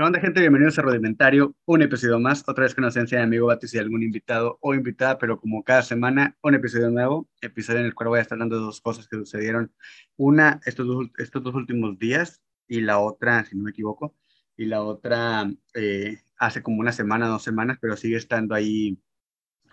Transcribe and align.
¿Qué 0.00 0.04
onda, 0.04 0.18
gente? 0.18 0.40
Bienvenidos 0.40 0.78
a 0.78 0.82
Rudimentario, 0.82 1.54
un 1.66 1.82
episodio 1.82 2.18
más, 2.18 2.42
otra 2.48 2.64
vez 2.64 2.74
con 2.74 2.84
ausencia 2.84 3.18
de 3.18 3.24
amigo 3.24 3.48
Batis 3.48 3.74
y 3.74 3.78
algún 3.78 4.02
invitado 4.02 4.56
o 4.62 4.72
invitada, 4.72 5.18
pero 5.18 5.38
como 5.38 5.62
cada 5.62 5.82
semana, 5.82 6.38
un 6.42 6.54
episodio 6.54 6.88
nuevo, 6.88 7.28
episodio 7.42 7.80
en 7.80 7.84
el 7.84 7.94
cual 7.94 8.08
voy 8.08 8.18
a 8.18 8.22
estar 8.22 8.36
hablando 8.36 8.56
de 8.56 8.62
dos 8.62 8.80
cosas 8.80 9.06
que 9.06 9.18
sucedieron. 9.18 9.74
Una, 10.16 10.58
estos 10.64 10.86
dos, 10.86 11.08
estos 11.18 11.42
dos 11.42 11.54
últimos 11.54 11.98
días, 11.98 12.40
y 12.66 12.80
la 12.80 12.98
otra, 12.98 13.44
si 13.44 13.54
no 13.58 13.64
me 13.64 13.72
equivoco, 13.72 14.16
y 14.56 14.64
la 14.64 14.80
otra 14.80 15.52
eh, 15.74 16.22
hace 16.38 16.62
como 16.62 16.80
una 16.80 16.92
semana, 16.92 17.28
dos 17.28 17.42
semanas, 17.42 17.76
pero 17.78 17.94
sigue 17.94 18.16
estando 18.16 18.54
ahí 18.54 18.98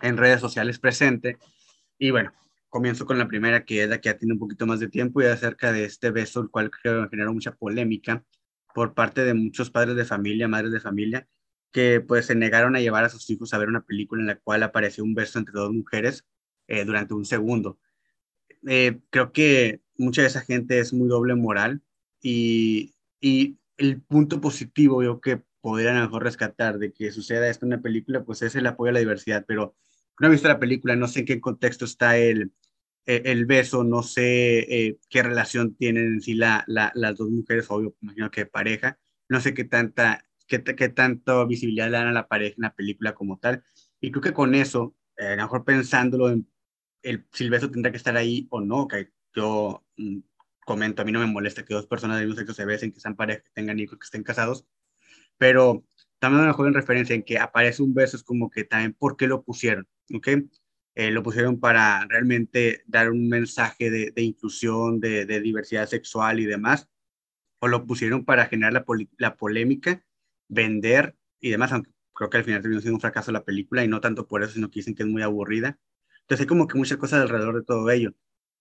en 0.01 0.17
redes 0.17 0.41
sociales 0.41 0.77
presente. 0.77 1.37
Y 1.97 2.11
bueno, 2.11 2.33
comienzo 2.67 3.05
con 3.05 3.17
la 3.17 3.29
primera, 3.29 3.63
que 3.63 3.83
es 3.83 3.89
la 3.89 4.01
que 4.01 4.09
ya 4.09 4.17
tiene 4.17 4.33
un 4.33 4.39
poquito 4.39 4.65
más 4.67 4.81
de 4.81 4.89
tiempo, 4.89 5.21
y 5.21 5.25
acerca 5.27 5.71
de 5.71 5.85
este 5.85 6.11
beso, 6.11 6.41
el 6.41 6.49
cual 6.49 6.69
creo 6.69 7.03
que 7.03 7.11
generó 7.11 7.33
mucha 7.33 7.53
polémica 7.53 8.25
por 8.73 8.93
parte 8.93 9.23
de 9.23 9.33
muchos 9.33 9.69
padres 9.71 9.95
de 9.95 10.05
familia, 10.05 10.47
madres 10.47 10.71
de 10.71 10.79
familia, 10.79 11.27
que 11.71 12.01
pues 12.01 12.25
se 12.27 12.35
negaron 12.35 12.75
a 12.75 12.79
llevar 12.79 13.03
a 13.03 13.09
sus 13.09 13.29
hijos 13.29 13.53
a 13.53 13.57
ver 13.57 13.69
una 13.69 13.85
película 13.85 14.21
en 14.21 14.27
la 14.27 14.39
cual 14.39 14.63
apareció 14.63 15.03
un 15.03 15.15
beso 15.15 15.39
entre 15.39 15.53
dos 15.53 15.71
mujeres 15.71 16.25
eh, 16.67 16.85
durante 16.85 17.13
un 17.13 17.25
segundo. 17.25 17.79
Eh, 18.67 18.99
creo 19.09 19.31
que 19.31 19.81
mucha 19.97 20.21
de 20.21 20.27
esa 20.27 20.41
gente 20.41 20.79
es 20.79 20.93
muy 20.93 21.07
doble 21.07 21.35
moral 21.35 21.81
y, 22.21 22.95
y 23.19 23.59
el 23.77 24.01
punto 24.01 24.41
positivo 24.41 25.03
yo 25.03 25.21
que 25.21 25.41
podrían 25.61 25.97
a 25.97 25.99
lo 25.99 26.05
mejor 26.05 26.23
rescatar 26.23 26.79
de 26.79 26.93
que 26.93 27.11
suceda 27.11 27.49
esto 27.49 27.65
en 27.65 27.73
una 27.73 27.81
película, 27.81 28.23
pues 28.23 28.41
es 28.41 28.55
el 28.55 28.67
apoyo 28.67 28.89
a 28.89 28.93
la 28.93 28.99
diversidad, 28.99 29.45
pero 29.47 29.75
no 30.19 30.27
he 30.27 30.31
visto 30.31 30.47
la 30.47 30.59
película, 30.59 30.95
no 30.95 31.07
sé 31.07 31.19
en 31.19 31.25
qué 31.25 31.41
contexto 31.41 31.85
está 31.85 32.17
el, 32.17 32.53
e, 33.07 33.23
el 33.25 33.45
beso, 33.45 33.83
no 33.83 34.03
sé 34.03 34.59
eh, 34.87 34.99
qué 35.09 35.23
relación 35.23 35.75
tienen 35.75 36.05
en 36.07 36.21
sí 36.21 36.35
la, 36.35 36.63
las 36.67 37.15
dos 37.15 37.29
mujeres, 37.29 37.65
obvio, 37.69 37.95
imagino 38.01 38.29
que 38.29 38.45
pareja, 38.45 38.99
no 39.29 39.41
sé 39.41 39.53
qué 39.53 39.63
tanta, 39.63 40.25
qué, 40.45 40.63
qué 40.63 40.89
tanto 40.89 41.47
visibilidad 41.47 41.87
le 41.87 41.97
dan 41.97 42.07
a 42.07 42.11
la 42.13 42.27
pareja 42.27 42.55
en 42.57 42.63
la 42.63 42.75
película 42.75 43.15
como 43.15 43.39
tal, 43.39 43.63
y 44.01 44.11
creo 44.11 44.21
que 44.21 44.33
con 44.33 44.55
eso, 44.55 44.95
eh, 45.17 45.27
a 45.27 45.35
lo 45.37 45.43
mejor 45.43 45.65
pensándolo 45.65 46.29
en 46.29 46.47
el, 47.01 47.25
si 47.31 47.45
el 47.45 47.49
beso 47.49 47.71
tendrá 47.71 47.91
que 47.91 47.97
estar 47.97 48.17
ahí 48.17 48.47
o 48.51 48.61
no, 48.61 48.87
que 48.87 49.11
yo 49.33 49.85
mm, 49.97 50.19
comento, 50.65 51.01
a 51.01 51.05
mí 51.05 51.11
no 51.13 51.19
me 51.21 51.27
molesta 51.27 51.63
que 51.63 51.73
dos 51.73 51.87
personas 51.87 52.17
del 52.17 52.27
mismo 52.27 52.39
sexo 52.39 52.53
se 52.53 52.65
besen, 52.65 52.91
que 52.91 52.99
sean 52.99 53.15
pareja, 53.15 53.41
que 53.41 53.51
tengan 53.53 53.79
hijos, 53.79 53.97
que 53.97 54.05
estén 54.05 54.23
casados, 54.23 54.67
pero 55.37 55.85
también 56.19 56.41
a 56.41 56.47
lo 56.47 56.51
mejor 56.51 56.67
en 56.67 56.73
referencia 56.73 57.15
en 57.15 57.23
que 57.23 57.39
aparece 57.39 57.83
un 57.83 57.93
beso, 57.93 58.17
es 58.17 58.23
como 58.23 58.49
que 58.49 58.65
también, 58.65 58.93
¿por 58.93 59.17
qué 59.17 59.27
lo 59.27 59.43
pusieron? 59.43 59.87
¿Ok? 60.13 60.27
Eh, 60.99 61.11
lo 61.11 61.21
pusieron 61.21 61.59
para 61.59 62.07
realmente 62.07 62.81
dar 62.87 63.11
un 63.11 63.29
mensaje 63.29 63.91
de, 63.91 64.21
inclusión, 64.23 64.99
de, 64.99 65.27
diversidad 65.41 65.85
sexual 65.85 66.39
y 66.39 66.45
demás, 66.45 66.89
o 67.59 67.67
lo 67.67 67.85
pusieron 67.85 68.25
para 68.25 68.47
generar 68.47 68.73
la, 68.73 68.83
la, 69.19 69.35
polémica, 69.35 70.03
vender 70.47 71.15
y 71.39 71.51
demás, 71.51 71.71
aunque 71.71 71.91
creo 72.13 72.31
que 72.31 72.37
al 72.37 72.45
final 72.45 72.61
terminó 72.63 72.81
siendo 72.81 72.95
un 72.95 73.01
fracaso 73.01 73.31
la 73.31 73.45
película 73.45 73.83
y 73.83 73.87
no 73.87 74.01
tanto 74.01 74.27
por 74.27 74.41
eso, 74.41 74.53
sino 74.53 74.71
que 74.71 74.79
dicen 74.79 74.95
que 74.95 75.03
es 75.03 75.09
muy 75.09 75.21
aburrida. 75.21 75.77
Entonces 76.21 76.45
hay 76.45 76.47
como 76.47 76.67
que 76.67 76.79
muchas 76.79 76.97
cosas 76.97 77.21
alrededor 77.21 77.57
de 77.59 77.63
todo 77.63 77.91
ello. 77.91 78.15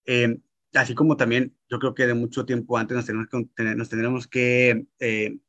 Eh, 0.05 0.39
así 0.75 0.93
como 0.93 1.17
también 1.17 1.57
yo 1.67 1.79
creo 1.79 1.95
que 1.95 2.05
de 2.05 2.13
mucho 2.13 2.45
tiempo 2.45 2.77
antes 2.77 2.95
nos 2.97 3.07
tenemos 3.07 3.27
que, 3.29 3.47
tendremos 3.55 4.27
que 4.27 4.85
eh, 4.99 5.39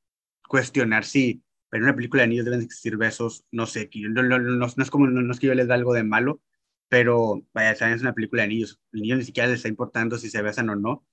cuestionar 0.49 1.05
si 1.05 1.43
en 1.71 1.83
una 1.83 1.95
película 1.95 2.23
de 2.23 2.29
niños 2.29 2.47
deben 2.47 2.63
existir 2.63 2.97
besos, 2.97 3.45
no 3.51 3.67
sé, 3.67 3.91
no, 3.95 4.23
no, 4.23 4.39
no, 4.39 4.67
es 4.67 4.91
como, 4.91 5.07
no, 5.07 5.31
es 5.31 5.39
que 5.39 5.49
yo 5.49 5.55
les 5.55 5.67
da 5.67 5.75
algo 5.75 5.93
de 5.93 6.03
malo, 6.03 6.41
pero 6.89 7.43
vaya, 7.53 7.75
saben, 7.75 7.95
es 7.95 8.03
una 8.03 8.15
película 8.15 8.43
de 8.43 8.49
niños, 8.49 8.81
el 8.93 9.03
niño 9.03 9.17
ni 9.17 9.25
siquiera 9.25 9.49
les 9.49 9.59
está 9.59 9.69
importando 9.69 10.19
si 10.19 10.31
se 10.31 10.43
besan 10.43 10.71
o 10.71 10.77
no, 10.77 11.07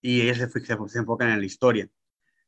y 0.00 0.22
ellos 0.22 0.38
se, 0.38 0.48
se, 0.48 0.98
enfocan 0.98 1.30
en 1.30 1.40
la 1.40 1.46
historia. 1.46 1.88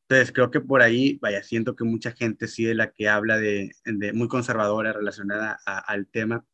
Entonces, 0.03 0.33
creo 0.33 0.51
que 0.51 0.61
por 0.61 0.83
ahí, 0.83 1.19
vaya, 1.23 1.43
siento 1.43 1.77
que 1.77 1.85
mucha 1.85 2.13
gente 2.13 2.49
sí 2.49 2.65
de 2.65 2.75
la 2.75 2.93
que 2.93 3.09
habla 3.09 3.39
de, 3.39 3.73
de 3.85 4.13
muy 4.13 4.29
conservadora 4.29 4.93
relacionada 4.93 5.59
al 5.65 6.09
tema, 6.09 6.45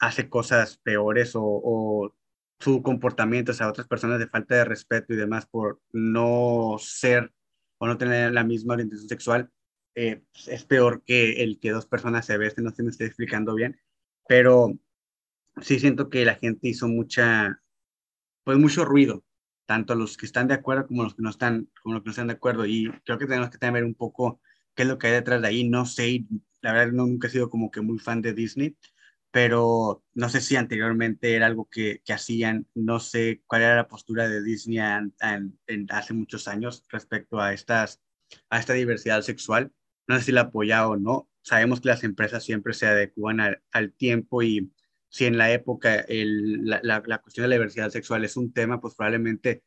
hace 0.00 0.28
cosas 0.28 0.78
peores 0.78 1.36
o, 1.36 1.42
o 1.44 2.14
su 2.60 2.82
comportamiento 2.82 3.52
a 3.58 3.68
otras 3.68 3.88
personas 3.88 4.18
de 4.18 4.28
falta 4.28 4.54
de 4.56 4.64
respeto 4.64 5.12
y 5.14 5.16
demás 5.16 5.46
por 5.46 5.80
no 5.92 6.76
ser 6.78 7.32
o 7.78 7.86
no 7.86 7.96
tener 7.98 8.32
la 8.32 8.44
misma 8.44 8.74
orientación 8.74 9.08
sexual, 9.08 9.50
eh, 9.94 10.22
es 10.46 10.64
peor 10.64 11.02
que 11.04 11.42
el 11.42 11.58
que 11.58 11.70
dos 11.70 11.86
personas 11.86 12.26
se 12.26 12.38
besen, 12.38 12.64
no 12.64 12.70
sé 12.70 12.76
si 12.76 12.82
me 12.82 12.90
estoy 12.90 13.06
explicando 13.06 13.54
bien, 13.54 13.80
pero 14.28 14.78
sí 15.60 15.78
siento 15.80 16.10
que 16.10 16.24
la 16.24 16.36
gente 16.36 16.68
hizo 16.68 16.88
mucha, 16.88 17.60
pues 18.44 18.58
mucho 18.58 18.84
ruido, 18.84 19.24
tanto 19.66 19.94
los 19.94 20.16
que 20.16 20.26
están 20.26 20.48
de 20.48 20.54
acuerdo 20.54 20.86
como 20.86 21.04
los 21.04 21.14
que 21.14 21.22
no 21.22 21.30
están, 21.30 21.70
como 21.82 21.94
los 21.94 22.02
que 22.02 22.08
no 22.08 22.10
están 22.12 22.26
de 22.28 22.34
acuerdo. 22.34 22.66
Y 22.66 22.90
creo 23.04 23.18
que 23.18 23.26
tenemos 23.26 23.50
que 23.50 23.58
tener 23.58 23.84
un 23.84 23.94
poco 23.94 24.40
qué 24.74 24.82
es 24.82 24.88
lo 24.88 24.98
que 24.98 25.08
hay 25.08 25.12
detrás 25.14 25.42
de 25.42 25.48
ahí. 25.48 25.68
No 25.68 25.86
sé, 25.86 26.24
la 26.60 26.72
verdad 26.72 26.92
no, 26.92 27.06
nunca 27.06 27.28
he 27.28 27.30
sido 27.30 27.50
como 27.50 27.70
que 27.70 27.80
muy 27.80 27.98
fan 27.98 28.22
de 28.22 28.34
Disney, 28.34 28.76
pero 29.30 30.04
no 30.14 30.28
sé 30.28 30.40
si 30.40 30.56
anteriormente 30.56 31.34
era 31.34 31.46
algo 31.46 31.68
que, 31.70 32.02
que 32.04 32.12
hacían, 32.12 32.66
no 32.74 33.00
sé 33.00 33.42
cuál 33.46 33.62
era 33.62 33.76
la 33.76 33.88
postura 33.88 34.28
de 34.28 34.42
Disney 34.42 34.78
en, 34.78 35.86
hace 35.90 36.14
muchos 36.14 36.48
años 36.48 36.84
respecto 36.88 37.40
a, 37.40 37.52
estas, 37.52 38.02
a 38.50 38.58
esta 38.58 38.72
diversidad 38.74 39.22
sexual. 39.22 39.72
No 40.08 40.18
sé 40.18 40.24
si 40.24 40.32
la 40.32 40.42
apoyaba 40.42 40.88
o 40.88 40.96
no. 40.96 41.28
Sabemos 41.42 41.80
que 41.80 41.88
las 41.88 42.04
empresas 42.04 42.44
siempre 42.44 42.74
se 42.74 42.86
adecuan 42.86 43.40
al, 43.40 43.62
al 43.72 43.92
tiempo 43.92 44.42
y 44.42 44.72
si 45.10 45.26
en 45.26 45.36
la 45.36 45.52
época 45.52 46.06
la, 46.08 46.80
la, 46.82 47.18
cuestión 47.18 47.44
de 47.44 47.48
la 47.48 47.56
diversidad 47.56 47.90
sexual 47.90 48.24
es 48.24 48.36
un 48.36 48.52
tema, 48.52 48.80
pues 48.80 48.94
probablemente, 48.94 49.64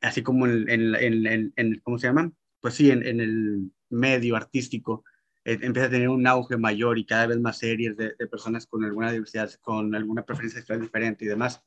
así 0.00 0.22
como 0.22 0.46
en, 0.46 0.68
en, 0.70 1.52
en, 1.54 1.80
¿cómo 1.84 1.98
se 1.98 2.06
llama? 2.08 2.32
Pues 2.60 2.74
sí, 2.74 2.90
en, 2.90 3.04
el 3.04 3.70
medio 3.90 4.36
artístico 4.36 5.04
eh, 5.44 5.58
empieza 5.60 5.88
a 5.88 5.90
tener 5.90 6.08
un 6.08 6.26
auge 6.26 6.56
mayor 6.56 6.98
y 6.98 7.04
cada 7.04 7.26
vez 7.26 7.38
más 7.38 7.58
series 7.58 7.96
de, 7.96 8.10
personas 8.30 8.66
con 8.66 8.84
alguna 8.84 9.12
diversidad, 9.12 9.50
con 9.60 9.94
alguna 9.94 10.24
preferencia 10.24 10.60
sexual 10.60 10.80
diferente 10.80 11.26
y 11.26 11.28
demás, 11.28 11.62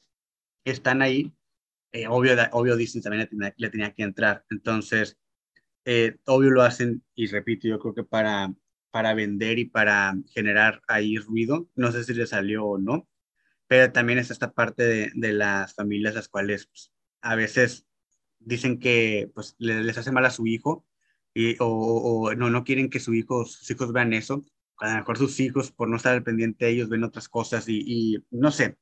están 0.66 1.02
ahí. 1.04 1.32
Eh, 1.92 2.08
obvio, 2.08 2.34
obvio 2.52 2.76
Disney 2.76 3.04
también 3.04 3.30
le 3.58 3.70
tenía, 3.70 3.94
que 3.94 4.04
entrar. 4.04 4.44
Entonces, 4.50 5.18
eh, 5.86 6.18
obvio 6.26 6.52
lo 6.52 6.64
hacen, 6.64 7.04
y 7.16 7.28
repito, 7.28 7.68
yo 7.68 7.80
creo 7.80 7.94
que 7.94 8.04
para, 8.04 8.54
para 8.92 9.14
vender 9.14 9.60
y 9.60 9.66
para 9.66 10.16
generar 10.34 10.82
ahí 10.88 11.18
ruido, 11.18 11.70
no 11.76 11.92
sé 11.92 12.04
si 12.04 12.14
le 12.16 12.28
salió 12.28 12.66
o 12.66 12.78
no, 12.80 13.08
pero 13.70 13.92
también 13.92 14.18
es 14.18 14.32
esta 14.32 14.52
parte 14.52 14.84
de, 14.84 15.12
de 15.14 15.32
las 15.32 15.76
familias 15.76 16.16
las 16.16 16.28
cuales 16.28 16.66
pues, 16.66 16.92
a 17.22 17.36
veces 17.36 17.86
dicen 18.40 18.80
que 18.80 19.30
pues 19.36 19.56
les, 19.60 19.96
hace 19.96 20.12
mal 20.12 20.26
a 20.26 20.32
su 20.32 20.48
hijo 20.48 20.88
y, 21.36 21.56
o, 21.60 21.68
o, 21.68 22.36
no, 22.36 22.50
no 22.50 22.64
quieren 22.64 22.90
que 22.90 23.00
su 23.00 23.14
hijo, 23.14 23.46
sus 23.46 23.70
hijos 23.70 23.94
vean 23.94 24.14
eso. 24.14 24.44
A 24.80 24.94
lo 24.94 24.98
mejor 24.98 25.18
sus 25.20 25.40
hijos, 25.40 25.72
por 25.72 25.88
no 25.88 25.98
estar 25.98 26.24
pendiente 26.24 26.66
de 26.66 26.72
ellos, 26.72 26.90
ven 26.90 27.04
otras 27.04 27.30
cosas 27.30 27.70
y, 27.70 27.84
y 27.86 28.26
no 28.32 28.52
sé. 28.52 28.78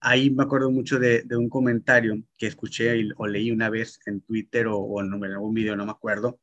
Ahí 0.00 0.30
me 0.30 0.44
acuerdo 0.44 0.70
mucho 0.70 0.98
de, 0.98 1.22
de 1.24 1.36
un 1.36 1.50
comentario 1.50 2.16
que 2.38 2.46
escuché 2.46 2.94
o 3.18 3.26
leí 3.26 3.50
una 3.50 3.68
vez 3.70 4.00
en 4.06 4.22
Twitter 4.22 4.68
o, 4.68 4.78
o 4.78 5.02
en 5.02 5.12
algún 5.24 5.54
video, 5.54 5.76
no 5.76 5.84
me 5.86 5.92
acuerdo, 5.92 6.40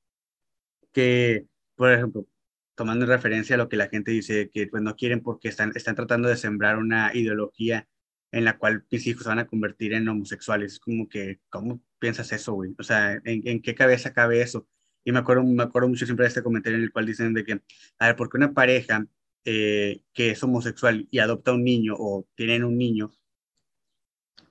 que, 0.94 1.48
por 1.76 1.92
ejemplo, 1.92 2.28
tomando 2.76 3.06
en 3.06 3.12
referencia 3.12 3.56
a 3.56 3.58
lo 3.58 3.70
que 3.70 3.78
la 3.78 3.90
gente 3.90 4.12
dice, 4.12 4.50
que 4.50 4.68
pues 4.68 4.84
no 4.84 4.96
quieren 4.96 5.22
porque 5.22 5.50
están, 5.50 5.72
están 5.76 5.96
tratando 5.96 6.30
de 6.30 6.38
sembrar 6.38 6.78
una 6.78 7.12
ideología 7.16 7.88
en 8.32 8.46
la 8.46 8.58
cual 8.58 8.86
mis 8.90 9.06
hijos 9.08 9.24
se 9.24 9.30
van 9.30 9.40
a 9.40 9.48
convertir 9.48 9.94
en 9.94 10.08
homosexuales. 10.08 10.74
Es 10.74 10.80
como 10.80 11.08
que, 11.10 11.40
¿cómo 11.50 11.82
piensas 12.00 12.32
eso, 12.32 12.54
güey? 12.54 12.74
O 12.80 12.84
sea, 12.84 13.14
¿en, 13.14 13.48
¿en, 13.48 13.62
qué 13.62 13.76
cabeza 13.76 14.14
cabe 14.14 14.42
eso? 14.42 14.68
Y 15.04 15.12
me 15.12 15.20
acuerdo, 15.20 15.44
me 15.44 15.64
acuerdo 15.64 15.90
mucho 15.90 16.06
siempre 16.06 16.24
de 16.26 16.30
este 16.30 16.44
comentario 16.44 16.78
en 16.78 16.86
el 16.86 16.92
cual 16.92 17.06
dicen 17.06 17.34
de 17.34 17.44
que, 17.44 17.62
a 18.00 18.08
ver, 18.08 18.16
porque 18.16 18.38
una 18.38 18.54
pareja 18.54 19.06
eh, 19.44 20.04
que 20.14 20.32
es 20.32 20.44
homosexual 20.44 21.08
y 21.10 21.20
adopta 21.20 21.52
un 21.52 21.64
niño 21.64 21.96
o 21.98 22.28
tienen 22.36 22.64
un 22.64 22.78
niño, 22.78 23.12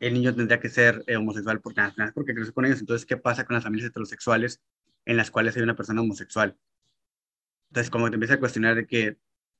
el 0.00 0.14
niño 0.14 0.34
tendría 0.34 0.58
que 0.58 0.68
ser 0.68 1.04
eh, 1.06 1.16
homosexual 1.16 1.60
porque, 1.60 1.82
porque 2.14 2.34
crece 2.34 2.52
con 2.52 2.64
ellos. 2.64 2.80
Entonces, 2.80 3.06
¿qué 3.06 3.16
pasa 3.16 3.44
con 3.44 3.54
las 3.54 3.64
familias 3.64 3.90
heterosexuales 3.90 4.60
en 5.04 5.16
las 5.16 5.30
cuales 5.30 5.56
hay 5.56 5.62
una 5.62 5.76
persona 5.76 6.00
homosexual? 6.00 6.56
Entonces, 7.70 7.90
como 7.90 8.10
te 8.10 8.14
empieza 8.14 8.34
a 8.34 8.40
cuestionar 8.40 8.74
de 8.74 8.86
que 8.86 9.16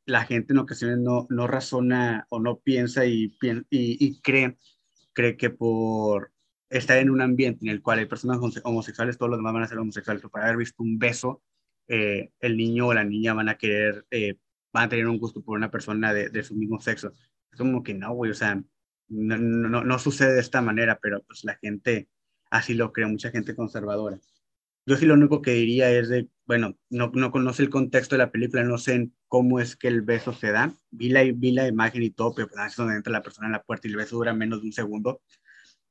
la 0.07 0.25
gente 0.25 0.53
en 0.53 0.59
ocasiones 0.59 0.99
no, 0.99 1.27
no 1.31 1.47
razona 1.47 2.27
o 2.31 2.41
no 2.41 2.59
piensa 2.59 3.07
y, 3.07 3.37
y, 3.43 3.69
y 3.71 4.21
cree, 4.21 4.57
cree 5.13 5.37
que 5.37 5.51
por 5.51 6.33
estar 6.71 6.99
en 6.99 7.11
un 7.11 7.21
ambiente 7.21 7.65
en 7.65 7.71
el 7.71 7.83
cual 7.83 7.99
hay 7.99 8.07
personas 8.07 8.39
homosexuales, 8.65 9.19
todos 9.19 9.31
los 9.31 9.39
demás 9.39 9.53
van 9.53 9.63
a 9.65 9.69
ser 9.69 9.79
homosexuales, 9.79 10.23
pero 10.23 10.31
para 10.31 10.47
haber 10.47 10.59
visto 10.59 10.83
un 10.83 10.99
beso, 10.99 11.43
eh, 11.89 12.31
el 12.41 12.57
niño 12.57 12.89
o 12.89 12.95
la 12.95 13.05
niña 13.05 13.35
van 13.35 13.49
a 13.49 13.57
querer, 13.59 14.07
eh, 14.11 14.37
van 14.73 14.85
a 14.85 14.89
tener 14.89 15.07
un 15.09 15.19
gusto 15.19 15.43
por 15.43 15.57
una 15.57 15.71
persona 15.71 16.15
de, 16.15 16.31
de 16.31 16.43
su 16.45 16.55
mismo 16.55 16.81
sexo. 16.81 17.13
Es 17.53 17.59
como 17.59 17.83
que 17.83 17.95
no, 17.95 18.15
güey, 18.15 18.31
o 18.31 18.35
sea, 18.35 18.63
no, 19.09 19.37
no, 19.37 19.85
no, 19.85 19.99
sucede 19.99 20.35
de 20.35 20.41
esta 20.41 20.63
manera, 20.63 20.99
pero 21.03 21.23
pues 21.25 21.45
la 21.45 21.57
gente 21.57 22.09
así 22.51 22.75
lo 22.75 22.93
cree, 22.93 23.07
mucha 23.07 23.31
gente 23.31 23.57
conservadora. 23.57 24.21
Yo 24.87 24.97
sí 24.97 25.07
lo 25.07 25.15
único 25.15 25.43
que 25.43 25.53
diría 25.53 25.91
es 25.91 26.09
de, 26.09 26.29
bueno, 26.51 26.77
no, 26.89 27.13
no 27.15 27.31
conoce 27.31 27.63
el 27.63 27.71
contexto 27.71 28.17
de 28.17 28.19
la 28.19 28.33
película, 28.33 28.65
no 28.65 28.77
sé 28.77 29.09
cómo 29.29 29.61
es 29.61 29.77
que 29.77 29.87
el 29.87 30.03
beso 30.03 30.33
se 30.33 30.51
da. 30.51 30.75
Vi 30.91 31.09
la, 31.09 31.23
vi 31.23 31.53
la 31.53 31.69
imagen 31.69 32.03
y 32.03 32.11
todo, 32.11 32.35
pero 32.35 32.49
pues, 32.49 32.67
es 32.67 32.75
donde 32.75 32.97
entra 32.97 33.13
la 33.13 33.23
persona 33.23 33.47
en 33.47 33.53
la 33.53 33.63
puerta 33.63 33.87
y 33.87 33.93
el 33.93 33.97
beso 33.97 34.17
dura 34.17 34.35
menos 34.35 34.61
de 34.61 34.67
un 34.67 34.73
segundo. 34.73 35.23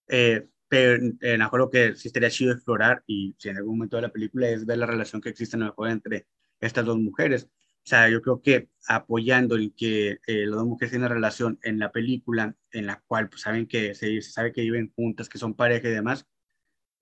Eh, 0.09 0.49
pero 0.67 1.01
eh, 1.21 1.37
me 1.37 1.45
acuerdo 1.45 1.69
que 1.69 1.95
sí 1.95 2.09
estaría 2.09 2.29
chido 2.29 2.51
explorar 2.51 3.03
y 3.07 3.33
si 3.37 3.47
en 3.47 3.55
algún 3.55 3.77
momento 3.77 3.95
de 3.95 4.01
la 4.01 4.11
película 4.11 4.49
es 4.49 4.65
ver 4.65 4.79
la 4.79 4.85
relación 4.85 5.21
que 5.21 5.29
existe 5.29 5.55
en 5.55 5.63
el 5.63 5.69
juego 5.69 5.93
entre 5.93 6.27
estas 6.59 6.83
dos 6.83 6.97
mujeres. 6.99 7.45
O 7.45 7.87
sea, 7.89 8.09
yo 8.09 8.21
creo 8.21 8.41
que 8.41 8.67
apoyando 8.85 9.55
el 9.55 9.73
que 9.73 10.19
eh, 10.27 10.45
las 10.45 10.57
dos 10.57 10.67
mujeres 10.67 10.91
tienen 10.91 11.05
una 11.05 11.15
relación 11.15 11.57
en 11.63 11.79
la 11.79 11.93
película, 11.93 12.53
en 12.71 12.85
la 12.85 13.01
cual 13.07 13.29
pues, 13.29 13.43
saben 13.43 13.65
que 13.65 13.95
se, 13.95 14.21
sabe 14.21 14.51
que 14.51 14.63
viven 14.63 14.91
juntas, 14.93 15.29
que 15.29 15.37
son 15.37 15.53
pareja 15.53 15.87
y 15.87 15.91
demás, 15.91 16.27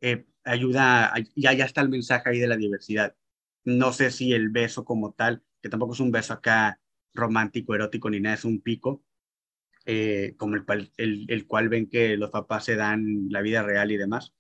eh, 0.02 0.28
ayuda, 0.44 1.12
ya, 1.36 1.54
ya 1.54 1.66
está 1.66 1.82
el 1.82 1.90
mensaje 1.90 2.30
ahí 2.30 2.38
de 2.40 2.48
la 2.48 2.56
diversidad. 2.56 3.16
No 3.68 3.92
sé 3.92 4.12
si 4.12 4.32
el 4.32 4.48
beso 4.48 4.86
como 4.86 5.12
tal, 5.12 5.44
que 5.62 5.68
tampoco 5.68 5.94
es 5.94 6.00
un 6.00 6.10
beso 6.10 6.32
acá 6.32 6.80
romántico, 7.14 7.76
erótico 7.76 8.10
ni 8.10 8.22
nada, 8.22 8.36
es 8.36 8.46
un 8.46 8.62
pico, 8.62 9.04
eh, 9.86 10.36
como 10.38 10.56
el, 10.56 10.64
el, 10.96 11.26
el, 11.28 11.48
cual 11.48 11.68
ven 11.68 11.90
que 11.90 12.16
los 12.16 12.30
papás 12.30 12.64
se 12.64 12.78
dan 12.78 13.28
la 13.30 13.42
vida 13.42 13.64
real 13.64 13.92
y 13.92 13.98
demás. 13.98 14.34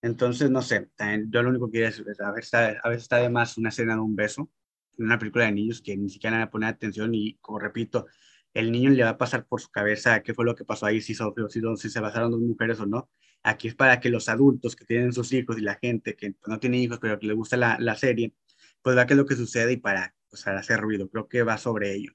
Entonces, 0.00 0.50
no 0.50 0.62
sé, 0.62 0.88
yo 1.28 1.42
lo 1.42 1.50
único 1.50 1.66
que 1.66 1.72
quiero 1.72 1.86
decir 1.88 2.06
es, 2.08 2.18
a 2.22 2.32
veces, 2.32 2.54
a 2.54 2.88
veces 2.88 3.02
está 3.02 3.18
de 3.18 3.28
más 3.28 3.58
una 3.58 3.68
escena 3.68 3.94
de 3.94 4.00
un 4.00 4.16
beso 4.16 4.50
en 4.96 5.04
una 5.04 5.18
película 5.18 5.44
de 5.44 5.52
niños 5.52 5.82
que 5.82 5.94
ni 5.94 6.08
siquiera 6.08 6.42
a 6.42 6.50
poner 6.50 6.70
atención 6.70 7.14
y, 7.14 7.34
como 7.42 7.58
repito, 7.58 8.06
el 8.54 8.72
niño 8.72 8.88
le 8.88 9.04
va 9.04 9.10
a 9.10 9.18
pasar 9.18 9.46
por 9.46 9.60
su 9.60 9.68
cabeza 9.70 10.22
qué 10.22 10.32
fue 10.32 10.46
lo 10.46 10.54
que 10.54 10.64
pasó 10.64 10.86
ahí, 10.86 11.02
si, 11.02 11.14
si, 11.14 11.60
si 11.76 11.90
se 11.90 12.00
basaron 12.00 12.30
dos 12.30 12.40
mujeres 12.40 12.80
o 12.80 12.86
no. 12.86 13.10
Aquí 13.42 13.68
es 13.68 13.74
para 13.74 14.00
que 14.00 14.08
los 14.08 14.30
adultos 14.30 14.76
que 14.76 14.86
tienen 14.86 15.12
sus 15.12 15.30
hijos 15.34 15.58
y 15.58 15.60
la 15.60 15.74
gente 15.74 16.16
que 16.16 16.36
no 16.46 16.58
tiene 16.58 16.78
hijos 16.78 16.98
pero 17.00 17.18
que 17.18 17.26
le 17.26 17.34
gusta 17.34 17.58
la, 17.58 17.76
la 17.78 17.96
serie, 17.96 18.34
pues 18.82 18.96
vea 18.96 19.06
qué 19.06 19.14
es 19.14 19.18
lo 19.18 19.26
que 19.26 19.36
sucede 19.36 19.72
y 19.72 19.76
para, 19.78 20.14
pues, 20.30 20.46
hacer 20.46 20.80
ruido. 20.80 21.08
Creo 21.10 21.28
que 21.28 21.42
va 21.42 21.58
sobre 21.58 21.94
ello. 21.94 22.12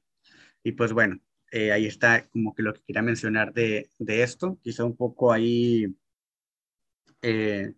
Y 0.63 0.73
pues 0.73 0.93
bueno, 0.93 1.19
eh, 1.51 1.71
ahí 1.71 1.85
está 1.85 2.27
como 2.29 2.53
que 2.55 2.63
lo 2.63 2.73
que 2.73 2.81
quería 2.85 3.01
mencionar 3.01 3.53
de, 3.53 3.89
de 3.99 4.23
esto. 4.23 4.59
Quizá 4.63 4.83
un 4.85 4.97
poco 4.97 5.31
ahí 5.31 5.95
eh, 7.21 7.73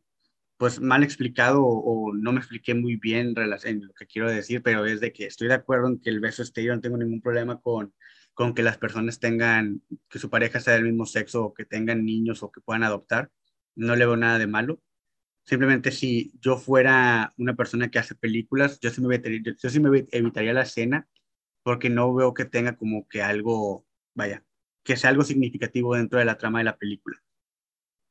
pues 0.57 0.81
mal 0.81 1.03
explicado 1.03 1.63
o, 1.65 2.13
no 2.13 2.33
me 2.33 2.39
expliqué 2.39 2.74
muy 2.74 2.97
bien 2.97 3.33
en 3.38 3.88
lo 3.88 3.94
que 3.94 4.07
quiero 4.07 4.30
decir, 4.30 4.62
pero 4.62 4.86
es 4.86 5.00
de 5.00 5.13
que 5.13 5.25
estoy 5.25 5.47
de 5.47 5.53
acuerdo 5.56 5.88
en 5.88 6.00
que 6.01 6.09
el 6.09 6.19
beso 6.19 6.44
yo 6.56 6.75
no 6.75 6.81
tengo 6.81 6.97
ningún 6.97 7.21
problema 7.21 7.62
con, 7.62 7.94
con 8.33 8.53
que 8.53 8.63
las 8.63 8.77
personas 8.77 9.19
tengan, 9.19 9.81
que 10.09 10.19
su 10.19 10.30
pareja 10.30 10.59
sea 10.59 10.74
del 10.74 10.83
mismo 10.83 11.06
sexo 11.06 11.45
o 11.45 11.53
que 11.53 11.65
tengan 11.65 12.03
niños 12.06 12.44
o 12.44 12.51
que 12.51 12.62
puedan 12.62 12.83
adoptar, 12.83 13.31
no 13.75 13.95
le 13.95 14.06
veo 14.06 14.18
nada 14.18 14.38
de 14.38 14.47
malo. 14.47 14.81
Simplemente 15.50 15.92
si 15.92 16.31
yo 16.42 16.57
fuera 16.57 17.34
una 17.38 17.56
persona 17.56 17.90
que 17.90 18.00
hace 18.00 18.16
películas, 18.16 18.80
yo 18.80 18.92
sí 18.92 19.01
me 19.01 19.16
evitaría, 19.16 19.42
yo 20.44 20.54
la 20.54 20.62
escena 20.62 21.07
porque 21.63 21.90
no 21.90 22.13
veo 22.13 22.34
que 22.34 22.46
tenga 22.46 22.78
como 22.78 23.07
que 23.07 23.22
algo, 23.22 23.86
vaya, 24.13 24.46
que 24.84 24.96
sea 24.96 25.10
algo 25.10 25.24
significativo 25.24 25.96
dentro 25.96 26.19
de 26.19 26.25
la 26.25 26.38
trama 26.38 26.60
de 26.60 26.66
la 26.66 26.78
película 26.78 27.18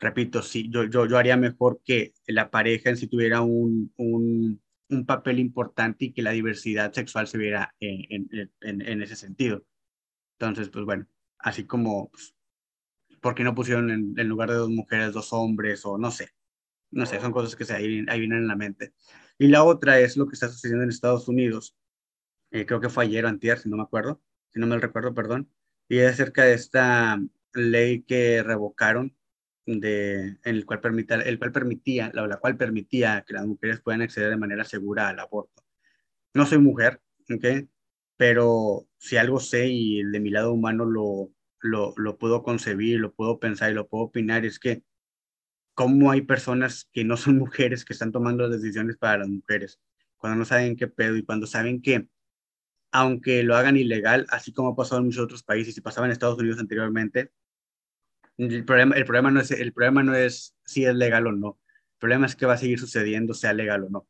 repito, 0.00 0.42
sí, 0.42 0.70
yo, 0.70 0.84
yo, 0.84 1.18
haría 1.18 1.36
mejor 1.36 1.80
que 1.84 2.14
la 2.26 2.50
pareja 2.50 2.90
en 2.90 2.96
sí 2.96 3.08
tuviera 3.08 3.40
un, 3.40 3.92
un, 3.96 4.62
un 4.90 5.06
papel 5.06 5.38
importante 5.38 6.06
y 6.06 6.12
que 6.12 6.22
la 6.22 6.30
diversidad 6.32 6.92
sexual 6.92 7.26
se 7.26 7.38
viera 7.38 7.74
en, 7.80 9.02
ese 9.02 9.16
sentido. 9.16 9.64
Entonces, 10.38 10.68
pues 10.70 10.84
bueno, 10.84 11.06
así 11.38 11.64
como, 11.64 12.10
pues, 12.10 12.34
¿por 13.20 13.34
qué 13.34 13.44
no 13.44 13.54
pusieron 13.54 13.90
en, 13.90 14.28
lugar 14.28 14.50
de 14.50 14.56
dos 14.56 14.70
mujeres, 14.70 15.12
dos 15.12 15.32
hombres? 15.32 15.84
O 15.84 15.98
no 15.98 16.10
sé, 16.10 16.30
no 16.90 17.06
sé, 17.06 17.20
son 17.20 17.32
cosas 17.32 17.56
que 17.56 17.64
se 17.64 17.78
vienen 17.78 18.32
en 18.32 18.48
la 18.48 18.56
mente. 18.56 18.92
Y 19.38 19.48
la 19.48 19.64
otra 19.64 20.00
es 20.00 20.16
lo 20.16 20.26
que 20.26 20.34
está 20.34 20.48
sucediendo 20.48 20.84
en 20.84 20.90
Estados 20.90 21.28
Unidos. 21.28 21.76
Eh, 22.50 22.66
creo 22.66 22.80
que 22.80 22.88
fue 22.88 23.04
ayer 23.04 23.24
o 23.24 23.28
antier, 23.28 23.58
si 23.58 23.68
no 23.68 23.76
me 23.76 23.82
acuerdo, 23.82 24.22
si 24.52 24.60
no 24.60 24.66
me 24.66 24.78
recuerdo, 24.78 25.14
perdón. 25.14 25.50
Y 25.88 25.98
es 25.98 26.12
acerca 26.12 26.44
de 26.44 26.54
esta 26.54 27.20
ley 27.52 28.02
que 28.02 28.42
revocaron 28.42 29.14
de, 29.66 30.28
en 30.28 30.38
el 30.44 30.64
cual, 30.66 30.80
permita, 30.80 31.16
el 31.16 31.38
cual 31.38 31.52
permitía, 31.52 32.10
la, 32.14 32.26
la 32.26 32.38
cual 32.38 32.56
permitía 32.56 33.24
que 33.26 33.34
las 33.34 33.46
mujeres 33.46 33.80
puedan 33.80 34.02
acceder 34.02 34.30
de 34.30 34.36
manera 34.36 34.64
segura 34.64 35.08
al 35.08 35.18
aborto. 35.20 35.62
No 36.34 36.46
soy 36.46 36.58
mujer, 36.58 37.00
¿ok? 37.30 37.68
Pero 38.16 38.88
si 38.96 39.16
algo 39.16 39.40
sé 39.40 39.68
y 39.68 40.02
de 40.02 40.20
mi 40.20 40.30
lado 40.30 40.52
humano 40.52 40.84
lo, 40.84 41.30
lo, 41.60 41.94
lo 41.96 42.18
puedo 42.18 42.42
concebir, 42.42 42.98
lo 43.00 43.12
puedo 43.12 43.38
pensar 43.38 43.70
y 43.70 43.74
lo 43.74 43.88
puedo 43.88 44.04
opinar, 44.04 44.44
es 44.44 44.58
que 44.58 44.82
cómo 45.78 46.10
hay 46.10 46.22
personas 46.22 46.88
que 46.92 47.04
no 47.04 47.16
son 47.16 47.38
mujeres 47.38 47.84
que 47.84 47.92
están 47.92 48.10
tomando 48.10 48.48
las 48.48 48.60
decisiones 48.60 48.96
para 48.96 49.18
las 49.18 49.28
mujeres, 49.28 49.78
cuando 50.16 50.40
no 50.40 50.44
saben 50.44 50.74
qué 50.74 50.88
pedo 50.88 51.16
y 51.16 51.22
cuando 51.22 51.46
saben 51.46 51.80
que, 51.80 52.08
aunque 52.90 53.44
lo 53.44 53.54
hagan 53.54 53.76
ilegal, 53.76 54.26
así 54.30 54.52
como 54.52 54.70
ha 54.70 54.74
pasado 54.74 54.98
en 54.98 55.06
muchos 55.06 55.22
otros 55.22 55.44
países 55.44 55.78
y 55.78 55.80
pasaba 55.80 56.08
en 56.08 56.10
Estados 56.10 56.36
Unidos 56.36 56.58
anteriormente, 56.58 57.30
el 58.38 58.64
problema, 58.64 58.96
el 58.96 59.04
problema, 59.04 59.30
no 59.30 59.40
es, 59.40 59.52
el 59.52 59.72
problema 59.72 60.02
no 60.02 60.16
es 60.16 60.56
si 60.64 60.84
es 60.84 60.96
legal 60.96 61.28
o 61.28 61.32
no. 61.32 61.60
El 61.92 61.98
problema 62.00 62.26
es 62.26 62.34
que 62.34 62.46
va 62.46 62.54
a 62.54 62.58
seguir 62.58 62.80
sucediendo, 62.80 63.32
sea 63.32 63.52
legal 63.52 63.84
o 63.84 63.88
no. 63.88 64.08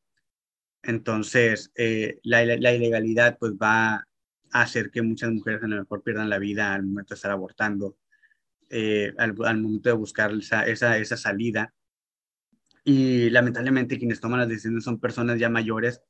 Entonces, 0.82 1.70
eh, 1.74 2.18
la, 2.22 2.44
ilegalidad 2.44 3.36
pues 3.38 3.52
va 3.52 3.96
a 3.96 4.06
hacer 4.52 4.90
que 4.90 5.02
muchas 5.02 5.30
mujeres 5.32 5.62
a 5.62 5.66
lo 5.66 5.76
mejor 5.76 6.02
pierdan 6.02 6.30
la 6.30 6.38
vida 6.38 6.72
al 6.72 6.84
momento 6.84 7.12
de 7.12 7.16
estar 7.16 7.30
abortando, 7.30 7.98
eh, 8.70 9.12
al, 9.18 9.34
al, 9.44 9.60
momento 9.60 9.88
de 9.88 9.94
buscar 9.94 10.32
esa, 10.32 10.66
esa, 10.66 10.98
esa 10.98 11.16
salida. 11.16 11.74
Y 12.84 13.30
lamentablemente 13.30 13.98
quienes 13.98 14.20
toman 14.20 14.40
las 14.40 14.48
decisiones 14.48 14.84
son 14.84 15.00
personas 15.00 15.38
ya 15.38 15.48
mayores 15.50 16.02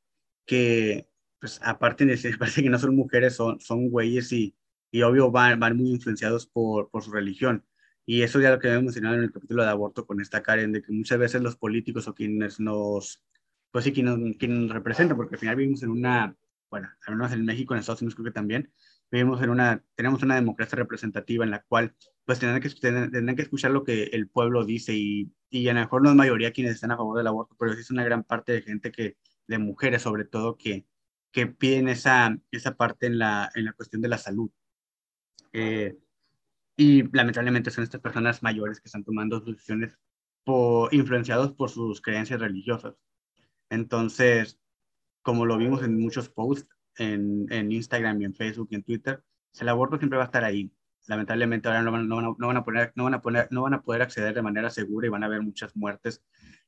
que, 0.46 1.08
pues 1.40 1.60
aparte 1.62 2.04
de 2.04 2.12
decir, 2.12 2.38
parece 2.38 2.62
que 2.62 2.70
no 2.70 2.78
son 2.78 2.96
mujeres, 2.96 3.34
son, 3.36 3.60
son 3.60 3.88
güeyes 3.88 4.32
y, 4.32 4.56
y 4.90 5.02
obvio 5.02 5.30
van, 5.30 5.60
van 5.60 5.76
muy 5.76 5.90
influenciados 5.90 6.46
por, 6.46 6.90
por 6.90 7.02
su 7.02 7.12
religión. 7.12 7.64
Y 8.06 8.22
eso 8.22 8.40
ya 8.40 8.50
lo 8.50 8.58
que 8.58 8.68
habíamos 8.68 8.86
mencionado 8.86 9.16
en 9.16 9.24
el 9.24 9.32
capítulo 9.32 9.62
de 9.62 9.68
aborto 9.68 10.06
con 10.06 10.20
esta 10.20 10.42
Karen, 10.42 10.72
de 10.72 10.80
que 10.80 10.92
muchas 10.92 11.18
veces 11.18 11.42
los 11.42 11.56
políticos 11.56 12.08
o 12.08 12.14
quienes 12.14 12.58
nos, 12.58 13.22
pues 13.70 13.84
sí, 13.84 13.92
quienes, 13.92 14.16
nos 14.16 14.70
representan, 14.70 15.16
porque 15.16 15.34
al 15.34 15.38
final 15.38 15.56
vivimos 15.56 15.82
en 15.82 15.90
una, 15.90 16.34
bueno, 16.70 16.88
al 17.06 17.16
menos 17.16 17.32
en 17.32 17.44
México, 17.44 17.74
en 17.74 17.80
Estados 17.80 18.00
Unidos 18.00 18.14
creo 18.14 18.24
que 18.24 18.30
también, 18.32 18.72
vivimos 19.10 19.42
en 19.42 19.50
una, 19.50 19.84
tenemos 19.94 20.22
una 20.22 20.34
democracia 20.34 20.76
representativa 20.76 21.44
en 21.44 21.50
la 21.50 21.62
cual 21.62 21.94
pues 22.24 22.38
tendrán 22.38 22.60
que, 22.60 22.68
tendrán 22.68 23.36
que 23.36 23.42
escuchar 23.42 23.70
lo 23.70 23.84
que 23.84 24.04
el 24.04 24.28
pueblo 24.28 24.64
dice 24.64 24.94
y, 24.94 25.32
y 25.50 25.68
a 25.68 25.74
lo 25.74 25.80
mejor 25.80 26.02
no 26.02 26.10
es 26.10 26.16
mayoría 26.16 26.52
quienes 26.52 26.74
están 26.74 26.90
a 26.90 26.96
favor 26.96 27.16
del 27.16 27.26
aborto, 27.26 27.56
pero 27.58 27.72
sí 27.72 27.80
es 27.80 27.90
una 27.90 28.04
gran 28.04 28.22
parte 28.24 28.52
de 28.52 28.62
gente 28.62 28.92
que, 28.92 29.16
de 29.46 29.58
mujeres 29.58 30.02
sobre 30.02 30.24
todo, 30.24 30.58
que, 30.58 30.86
que 31.32 31.46
piden 31.46 31.88
esa, 31.88 32.36
esa 32.50 32.76
parte 32.76 33.06
en 33.06 33.18
la, 33.18 33.50
en 33.54 33.64
la 33.64 33.72
cuestión 33.72 34.02
de 34.02 34.08
la 34.08 34.18
salud. 34.18 34.50
Eh, 35.52 35.96
y 36.76 37.02
lamentablemente 37.16 37.70
son 37.70 37.84
estas 37.84 38.00
personas 38.00 38.42
mayores 38.42 38.80
que 38.80 38.88
están 38.88 39.04
tomando 39.04 39.40
decisiones 39.40 39.98
por, 40.44 40.92
influenciados 40.94 41.52
por 41.52 41.70
sus 41.70 42.00
creencias 42.00 42.40
religiosas. 42.40 42.94
Entonces, 43.70 44.60
como 45.22 45.46
lo 45.46 45.58
vimos 45.58 45.82
en 45.82 45.98
muchos 45.98 46.28
posts 46.28 46.77
en, 46.98 47.72
Instagram 47.72 48.20
y 48.20 48.24
en 48.24 48.34
Facebook 48.34 48.68
y 48.70 48.76
en 48.76 48.82
Twitter, 48.82 49.22
el 49.60 49.68
aborto 49.68 49.98
siempre 49.98 50.18
va 50.18 50.24
a 50.24 50.26
estar 50.26 50.44
ahí. 50.44 50.70
Lamentablemente 51.06 51.68
ahora 51.68 51.82
no 51.82 51.92
van, 51.92 52.12
a 52.12 52.36
no 52.36 53.62
van 53.62 53.74
a 53.74 53.82
poder 53.82 54.02
acceder 54.02 54.34
de 54.34 54.42
manera 54.42 54.68
segura 54.70 55.06
y 55.06 55.10
van 55.10 55.22
a 55.22 55.26
haber 55.26 55.42
muchas 55.42 55.74
muertes. 55.74 56.22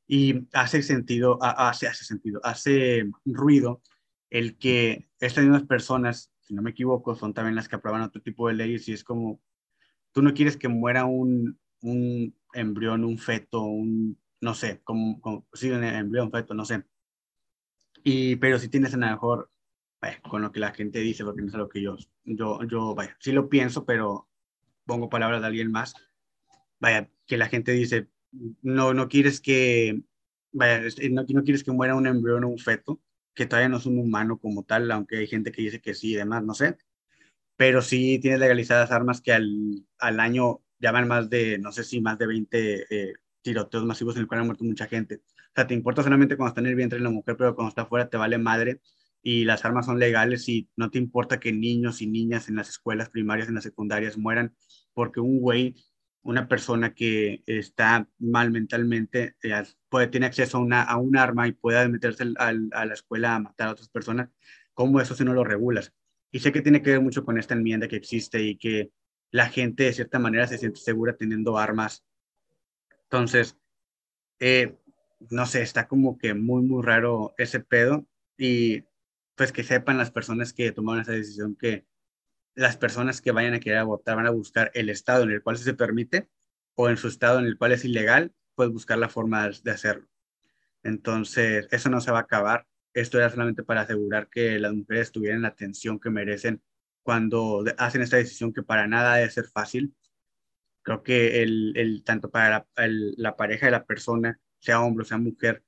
Y 0.06 0.48
hace 0.52 0.82
sentido, 0.82 1.38
hace, 1.40 1.86
hace 1.86 2.04
sentido, 2.04 2.40
hace 2.42 3.08
ruido 3.24 3.80
el 4.30 4.56
que 4.58 5.08
estas 5.20 5.44
mismas 5.44 5.64
personas, 5.64 6.32
si 6.40 6.54
no 6.54 6.62
me 6.62 6.70
equivoco, 6.70 7.14
son 7.14 7.34
también 7.34 7.54
las 7.54 7.68
que 7.68 7.76
aprueban 7.76 8.02
otro 8.02 8.22
tipo 8.22 8.48
de 8.48 8.54
leyes 8.54 8.88
y 8.88 8.92
es 8.92 9.04
como, 9.04 9.40
tú 10.12 10.22
no 10.22 10.34
quieres 10.34 10.56
que 10.56 10.68
muera 10.68 11.04
un, 11.04 11.60
un 11.82 12.34
embrión, 12.54 13.04
un 13.04 13.18
feto, 13.18 13.62
un, 13.62 14.18
no 14.40 14.54
sé, 14.54 14.80
como, 14.82 15.20
como 15.20 15.46
sí, 15.52 15.70
un 15.70 15.84
embrión, 15.84 16.30
feto, 16.30 16.54
no 16.54 16.64
sé. 16.64 16.84
Y, 18.02 18.36
pero 18.36 18.58
si 18.58 18.68
tienes 18.68 18.94
a 18.94 18.96
lo 18.96 19.06
mejor, 19.06 19.50
vaya, 20.00 20.20
con 20.22 20.42
lo 20.42 20.52
que 20.52 20.60
la 20.60 20.72
gente 20.72 21.00
dice, 21.00 21.24
porque 21.24 21.42
no 21.42 21.48
es 21.48 21.54
lo 21.54 21.68
que 21.68 21.82
yo, 21.82 21.96
yo, 22.24 22.62
yo, 22.64 22.94
vaya, 22.94 23.16
sí 23.20 23.32
lo 23.32 23.48
pienso, 23.48 23.84
pero 23.84 24.28
pongo 24.86 25.08
palabras 25.08 25.40
de 25.40 25.46
alguien 25.46 25.70
más, 25.70 25.94
vaya, 26.78 27.10
que 27.26 27.36
la 27.36 27.48
gente 27.48 27.72
dice, 27.72 28.08
no, 28.62 28.94
no 28.94 29.08
quieres 29.08 29.40
que, 29.40 30.02
vaya, 30.52 30.82
no, 31.10 31.24
no 31.28 31.44
quieres 31.44 31.64
que 31.64 31.72
muera 31.72 31.94
un 31.94 32.06
embrión 32.06 32.44
o 32.44 32.48
un 32.48 32.58
feto, 32.58 33.00
que 33.34 33.46
todavía 33.46 33.68
no 33.68 33.78
es 33.78 33.86
un 33.86 33.98
humano 33.98 34.38
como 34.38 34.64
tal, 34.64 34.90
aunque 34.90 35.18
hay 35.18 35.26
gente 35.26 35.52
que 35.52 35.62
dice 35.62 35.80
que 35.80 35.94
sí 35.94 36.12
y 36.12 36.16
demás, 36.16 36.42
no 36.42 36.54
sé, 36.54 36.76
pero 37.56 37.82
sí 37.82 38.18
tienes 38.20 38.40
legalizadas 38.40 38.90
armas 38.90 39.20
que 39.20 39.32
al, 39.32 39.84
al 39.98 40.20
año 40.20 40.62
ya 40.78 40.92
van 40.92 41.08
más 41.08 41.28
de, 41.28 41.58
no 41.58 41.72
sé 41.72 41.84
si 41.84 42.00
más 42.00 42.18
de 42.18 42.26
20 42.26 42.86
eh, 42.90 43.14
tiroteos 43.42 43.84
masivos 43.84 44.16
en 44.16 44.22
el 44.22 44.28
cual 44.28 44.40
han 44.40 44.46
muerto 44.46 44.64
mucha 44.64 44.86
gente. 44.86 45.16
O 45.16 45.52
sea, 45.54 45.66
te 45.66 45.74
importa 45.74 46.02
solamente 46.02 46.36
cuando 46.36 46.50
está 46.50 46.60
en 46.60 46.68
el 46.68 46.74
vientre 46.74 46.98
de 46.98 47.04
la 47.04 47.10
mujer, 47.10 47.36
pero 47.36 47.54
cuando 47.54 47.68
está 47.68 47.82
afuera 47.82 48.08
te 48.08 48.16
vale 48.16 48.38
madre 48.38 48.80
y 49.22 49.44
las 49.44 49.64
armas 49.64 49.86
son 49.86 49.98
legales 49.98 50.48
y 50.48 50.68
no 50.76 50.90
te 50.90 50.98
importa 50.98 51.40
que 51.40 51.52
niños 51.52 52.00
y 52.00 52.06
niñas 52.06 52.48
en 52.48 52.56
las 52.56 52.68
escuelas 52.70 53.10
primarias, 53.10 53.48
en 53.48 53.54
las 53.54 53.64
secundarias 53.64 54.16
mueran 54.16 54.54
porque 54.94 55.20
un 55.20 55.40
güey, 55.40 55.74
una 56.22 56.48
persona 56.48 56.94
que 56.94 57.42
está 57.46 58.08
mal 58.18 58.50
mentalmente, 58.50 59.36
eh, 59.42 59.62
puede, 59.88 60.08
tiene 60.08 60.26
acceso 60.26 60.58
a, 60.58 60.60
una, 60.60 60.82
a 60.82 60.96
un 60.96 61.16
arma 61.16 61.48
y 61.48 61.52
puede 61.52 61.88
meterse 61.88 62.24
a 62.38 62.52
la 62.52 62.94
escuela 62.94 63.36
a 63.36 63.40
matar 63.40 63.68
a 63.68 63.72
otras 63.72 63.88
personas. 63.88 64.28
¿Cómo 64.74 65.00
eso 65.00 65.14
si 65.14 65.24
no 65.24 65.34
lo 65.34 65.44
regulas? 65.44 65.92
Y 66.32 66.40
sé 66.40 66.52
que 66.52 66.62
tiene 66.62 66.82
que 66.82 66.90
ver 66.90 67.00
mucho 67.00 67.24
con 67.24 67.38
esta 67.38 67.54
enmienda 67.54 67.88
que 67.88 67.96
existe 67.96 68.42
y 68.42 68.56
que 68.56 68.90
la 69.30 69.46
gente 69.46 69.84
de 69.84 69.92
cierta 69.92 70.18
manera 70.18 70.46
se 70.46 70.58
siente 70.58 70.80
segura 70.80 71.16
teniendo 71.16 71.58
armas. 71.58 72.04
Entonces, 73.04 73.56
eh, 74.38 74.76
no 75.30 75.46
sé, 75.46 75.62
está 75.62 75.88
como 75.88 76.18
que 76.18 76.34
muy, 76.34 76.62
muy 76.62 76.82
raro 76.82 77.34
ese 77.38 77.60
pedo. 77.60 78.06
Y 78.38 78.84
pues 79.40 79.52
que 79.52 79.64
sepan 79.64 79.96
las 79.96 80.10
personas 80.10 80.52
que 80.52 80.70
tomaron 80.70 81.00
esa 81.00 81.12
decisión 81.12 81.56
que 81.56 81.86
las 82.54 82.76
personas 82.76 83.22
que 83.22 83.32
vayan 83.32 83.54
a 83.54 83.60
querer 83.60 83.78
abortar 83.78 84.16
van 84.16 84.26
a 84.26 84.30
buscar 84.30 84.70
el 84.74 84.90
estado 84.90 85.22
en 85.22 85.30
el 85.30 85.42
cual 85.42 85.56
se 85.56 85.72
permite 85.72 86.28
o 86.74 86.90
en 86.90 86.98
su 86.98 87.08
estado 87.08 87.38
en 87.38 87.46
el 87.46 87.56
cual 87.56 87.72
es 87.72 87.82
ilegal, 87.86 88.34
pues 88.54 88.68
buscar 88.68 88.98
la 88.98 89.08
forma 89.08 89.48
de 89.48 89.70
hacerlo. 89.70 90.06
Entonces, 90.82 91.66
eso 91.70 91.88
no 91.88 92.02
se 92.02 92.10
va 92.10 92.18
a 92.18 92.22
acabar. 92.24 92.66
Esto 92.92 93.16
era 93.16 93.30
solamente 93.30 93.62
para 93.62 93.80
asegurar 93.80 94.28
que 94.28 94.58
las 94.58 94.74
mujeres 94.74 95.10
tuvieran 95.10 95.40
la 95.40 95.48
atención 95.48 95.98
que 95.98 96.10
merecen 96.10 96.62
cuando 97.02 97.64
hacen 97.78 98.02
esta 98.02 98.18
decisión 98.18 98.52
que 98.52 98.62
para 98.62 98.86
nada 98.88 99.16
debe 99.16 99.30
ser 99.30 99.46
fácil. 99.46 99.96
Creo 100.82 101.02
que 101.02 101.42
el, 101.42 101.72
el 101.76 102.04
tanto 102.04 102.30
para 102.30 102.50
la, 102.50 102.66
la, 103.16 103.36
pareja 103.36 103.64
de 103.64 103.72
la 103.72 103.86
persona, 103.86 104.38
sea 104.58 104.82
hombre 104.82 105.04
o 105.04 105.06
sea 105.06 105.16
mujer, 105.16 105.64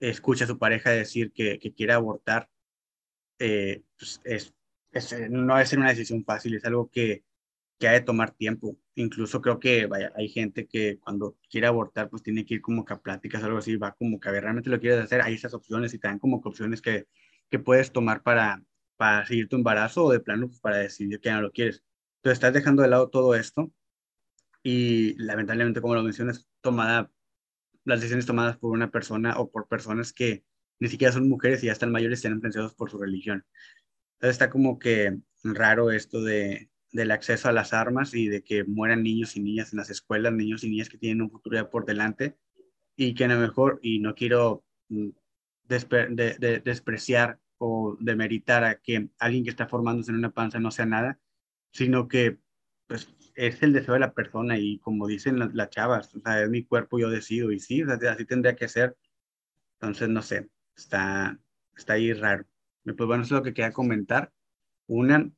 escucha 0.00 0.42
a 0.42 0.48
su 0.48 0.58
pareja 0.58 0.90
decir 0.90 1.30
que, 1.32 1.60
que 1.60 1.72
quiere 1.72 1.92
abortar, 1.92 2.48
eh, 3.42 3.82
pues 3.98 4.20
es, 4.24 4.54
no 5.30 5.54
debe 5.54 5.66
ser 5.66 5.78
una 5.80 5.88
decisión 5.88 6.24
fácil, 6.24 6.54
es 6.54 6.64
algo 6.64 6.90
que, 6.90 7.24
que 7.78 7.88
ha 7.88 7.92
de 7.92 8.00
tomar 8.02 8.30
tiempo. 8.32 8.78
Incluso 8.94 9.40
creo 9.40 9.58
que 9.58 9.88
hay 10.16 10.28
gente 10.28 10.66
que 10.68 10.98
cuando 11.00 11.36
quiere 11.50 11.66
abortar, 11.66 12.08
pues 12.08 12.22
tiene 12.22 12.44
que 12.44 12.54
ir 12.54 12.62
como 12.62 12.84
que 12.84 12.94
a 12.94 13.00
pláticas 13.00 13.42
algo 13.42 13.58
así, 13.58 13.76
va 13.76 13.92
como 13.94 14.20
que 14.20 14.28
a 14.28 14.32
ver, 14.32 14.44
realmente 14.44 14.70
lo 14.70 14.80
quieres 14.80 15.00
hacer, 15.00 15.22
hay 15.22 15.34
esas 15.34 15.54
opciones 15.54 15.92
y 15.94 15.98
te 15.98 16.18
como 16.20 16.40
que 16.40 16.48
opciones 16.48 16.80
que, 16.82 17.06
que 17.50 17.58
puedes 17.58 17.92
tomar 17.92 18.22
para, 18.22 18.62
para 18.96 19.26
seguir 19.26 19.48
tu 19.48 19.56
embarazo 19.56 20.04
o 20.04 20.12
de 20.12 20.20
plano 20.20 20.48
pues, 20.48 20.60
para 20.60 20.76
decidir 20.78 21.20
que 21.20 21.30
ya 21.30 21.36
no 21.36 21.42
lo 21.42 21.52
quieres. 21.52 21.82
Entonces 22.18 22.36
estás 22.36 22.54
dejando 22.54 22.82
de 22.82 22.88
lado 22.88 23.10
todo 23.10 23.34
esto 23.34 23.72
y 24.62 25.14
lamentablemente, 25.18 25.80
como 25.80 25.96
lo 25.96 26.04
mencionas, 26.04 26.48
tomada, 26.60 27.10
las 27.84 28.00
decisiones 28.00 28.26
tomadas 28.26 28.58
por 28.58 28.70
una 28.70 28.90
persona 28.90 29.34
o 29.38 29.50
por 29.50 29.66
personas 29.66 30.12
que 30.12 30.44
ni 30.78 30.88
siquiera 30.88 31.12
son 31.12 31.28
mujeres 31.28 31.62
y 31.62 31.66
ya 31.66 31.72
están 31.72 31.92
mayores 31.92 32.18
y 32.18 32.20
están 32.20 32.32
influenciados 32.32 32.74
por 32.74 32.90
su 32.90 32.98
religión. 32.98 33.44
Entonces 34.14 34.34
está 34.34 34.50
como 34.50 34.78
que 34.78 35.18
raro 35.42 35.90
esto 35.90 36.22
de, 36.22 36.70
del 36.92 37.10
acceso 37.10 37.48
a 37.48 37.52
las 37.52 37.72
armas 37.72 38.14
y 38.14 38.28
de 38.28 38.42
que 38.42 38.64
mueran 38.64 39.02
niños 39.02 39.36
y 39.36 39.40
niñas 39.40 39.72
en 39.72 39.78
las 39.78 39.90
escuelas, 39.90 40.32
niños 40.32 40.62
y 40.64 40.70
niñas 40.70 40.88
que 40.88 40.98
tienen 40.98 41.22
un 41.22 41.30
futuro 41.30 41.56
ya 41.56 41.70
por 41.70 41.84
delante 41.86 42.36
y 42.96 43.14
que 43.14 43.24
a 43.24 43.28
lo 43.28 43.38
mejor, 43.38 43.80
y 43.82 43.98
no 44.00 44.14
quiero 44.14 44.64
mm, 44.88 45.08
despreciar 45.66 47.40
o 47.58 47.96
demeritar 48.00 48.64
a 48.64 48.80
que 48.80 49.08
alguien 49.18 49.44
que 49.44 49.50
está 49.50 49.66
formándose 49.66 50.10
en 50.10 50.18
una 50.18 50.32
panza 50.32 50.58
no 50.58 50.70
sea 50.70 50.86
nada, 50.86 51.18
sino 51.72 52.08
que 52.08 52.38
pues 52.86 53.08
es 53.34 53.62
el 53.62 53.72
deseo 53.72 53.94
de 53.94 54.00
la 54.00 54.12
persona 54.12 54.58
y 54.58 54.78
como 54.80 55.06
dicen 55.06 55.38
las, 55.38 55.70
chavas, 55.70 56.14
o 56.14 56.20
sea, 56.20 56.42
es 56.42 56.50
mi 56.50 56.64
cuerpo, 56.64 56.98
yo 56.98 57.08
decido 57.08 57.50
y 57.50 57.58
sí, 57.58 57.82
así 57.82 58.24
tendría 58.26 58.54
que 58.56 58.68
ser. 58.68 58.96
Entonces, 59.80 60.08
no 60.08 60.22
sé, 60.22 60.50
está, 60.76 61.38
está 61.76 61.94
ahí 61.94 62.12
raro. 62.12 62.44
Pues 62.84 62.96
bueno, 63.06 63.22
eso 63.22 63.34
es 63.34 63.40
lo 63.40 63.42
que 63.42 63.54
quería 63.54 63.72
comentar. 63.72 64.32
Una, 64.86 65.30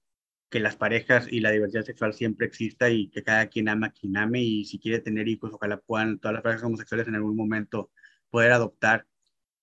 que 0.50 0.60
las 0.60 0.76
parejas 0.76 1.26
y 1.30 1.40
la 1.40 1.50
diversidad 1.50 1.84
sexual 1.84 2.14
siempre 2.14 2.46
exista 2.46 2.88
y 2.88 3.08
que 3.08 3.22
cada 3.22 3.48
quien 3.48 3.68
ama 3.68 3.90
quien 3.90 4.16
ame 4.16 4.40
y 4.40 4.64
si 4.64 4.78
quiere 4.78 5.00
tener 5.00 5.28
hijos, 5.28 5.52
ojalá 5.52 5.78
puedan 5.78 6.18
todas 6.18 6.34
las 6.34 6.42
parejas 6.42 6.64
homosexuales 6.64 7.08
en 7.08 7.16
algún 7.16 7.36
momento 7.36 7.90
poder 8.30 8.52
adoptar 8.52 9.06